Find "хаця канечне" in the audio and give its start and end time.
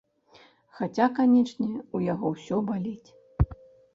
0.77-1.67